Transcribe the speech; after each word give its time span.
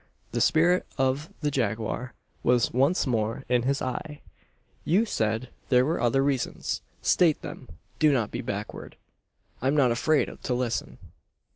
The 0.31 0.41
spirit 0.41 0.87
of 0.97 1.29
the 1.41 1.51
jaguar 1.51 2.15
was 2.41 2.71
once 2.73 3.05
more 3.05 3.43
in 3.47 3.61
his 3.61 3.83
eye. 3.83 4.21
"You 4.83 5.05
said 5.05 5.49
there 5.69 5.85
were 5.85 6.01
other 6.01 6.23
reasons. 6.23 6.81
State 7.03 7.43
them! 7.43 7.67
Do 7.99 8.11
not 8.11 8.31
be 8.31 8.41
backward. 8.41 8.95
I'm 9.61 9.75
not 9.75 9.91
afraid 9.91 10.35
to 10.41 10.53
listen." 10.55 10.97